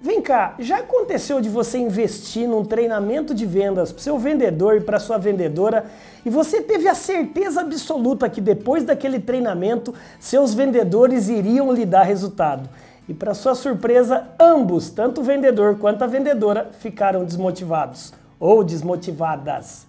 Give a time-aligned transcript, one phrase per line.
[0.00, 4.80] Vem cá, já aconteceu de você investir num treinamento de vendas para seu vendedor e
[4.80, 5.86] para sua vendedora
[6.24, 12.04] e você teve a certeza absoluta que depois daquele treinamento seus vendedores iriam lhe dar
[12.04, 12.68] resultado?
[13.08, 19.84] E para sua surpresa, ambos, tanto o vendedor quanto a vendedora, ficaram desmotivados ou desmotivadas.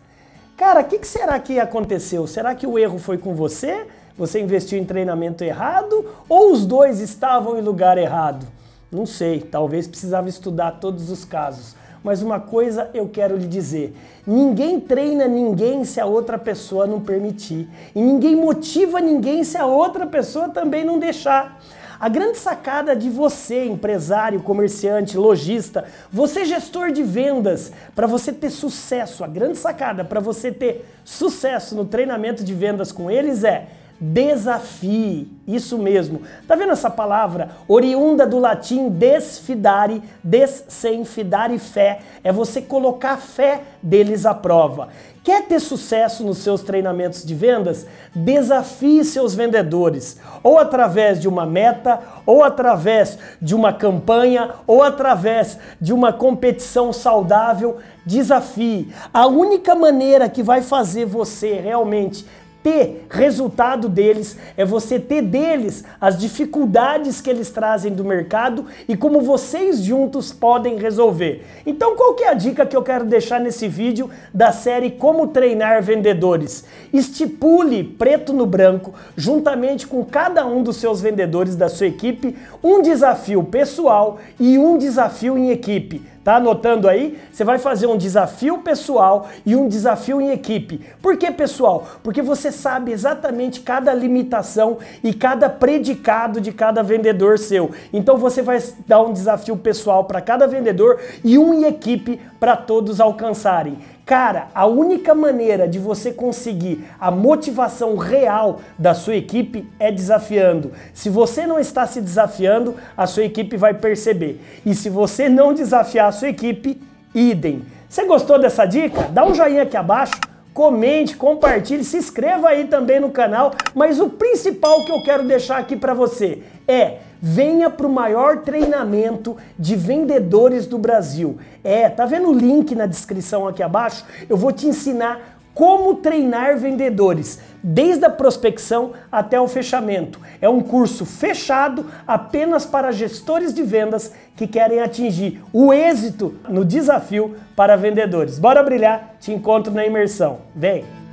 [0.57, 2.25] Cara, o que, que será que aconteceu?
[2.25, 3.85] Será que o erro foi com você?
[4.17, 8.58] Você investiu em treinamento errado ou os dois estavam em lugar errado?
[8.91, 11.75] Não sei, talvez precisava estudar todos os casos.
[12.03, 16.99] Mas uma coisa eu quero lhe dizer: ninguém treina ninguém se a outra pessoa não
[16.99, 17.67] permitir.
[17.93, 21.61] E ninguém motiva ninguém se a outra pessoa também não deixar.
[21.99, 28.49] A grande sacada de você, empresário, comerciante, lojista, você gestor de vendas, para você ter
[28.49, 33.67] sucesso, a grande sacada para você ter sucesso no treinamento de vendas com eles é
[33.99, 35.27] desafie.
[35.47, 36.21] Isso mesmo.
[36.47, 43.13] Tá vendo essa palavra oriunda do latim desfidare, des sem fidare fé, é você colocar
[43.13, 44.89] a fé deles à prova.
[45.23, 47.85] Quer ter sucesso nos seus treinamentos de vendas?
[48.15, 55.59] Desafie seus vendedores, ou através de uma meta, ou através de uma campanha, ou através
[55.79, 57.77] de uma competição saudável.
[58.05, 58.93] Desafie.
[59.13, 62.25] A única maneira que vai fazer você realmente
[62.63, 68.95] ter resultado deles, é você ter deles as dificuldades que eles trazem do mercado e
[68.95, 71.45] como vocês juntos podem resolver.
[71.65, 75.27] Então, qual que é a dica que eu quero deixar nesse vídeo da série Como
[75.27, 76.65] Treinar Vendedores?
[76.91, 82.81] Estipule preto no branco, juntamente com cada um dos seus vendedores da sua equipe, um
[82.81, 87.17] desafio pessoal e um desafio em equipe Tá anotando aí?
[87.31, 90.81] Você vai fazer um desafio pessoal e um desafio em equipe.
[91.01, 91.87] Por que pessoal?
[92.03, 97.71] Porque você sabe exatamente cada limitação e cada predicado de cada vendedor seu.
[97.93, 102.57] Então você vai dar um desafio pessoal para cada vendedor e um em equipe para
[102.57, 103.77] todos alcançarem.
[104.09, 110.71] Cara, a única maneira de você conseguir a motivação real da sua equipe é desafiando.
[110.95, 114.41] Se você não está se desafiando, a sua equipe vai perceber.
[114.65, 116.81] E se você não desafiar a sua equipe,
[117.13, 117.61] idem.
[117.87, 119.03] Você gostou dessa dica?
[119.13, 120.19] Dá um joinha aqui abaixo
[120.53, 123.53] comente, compartilhe, se inscreva aí também no canal.
[123.73, 128.43] Mas o principal que eu quero deixar aqui para você é venha para o maior
[128.43, 131.37] treinamento de vendedores do Brasil.
[131.63, 134.05] É, tá vendo o link na descrição aqui abaixo?
[134.29, 140.17] Eu vou te ensinar como treinar vendedores, desde a prospecção até o fechamento.
[140.39, 146.63] É um curso fechado apenas para gestores de vendas que querem atingir o êxito no
[146.63, 148.39] desafio para vendedores.
[148.39, 150.37] Bora brilhar, te encontro na imersão.
[150.55, 151.08] Vem!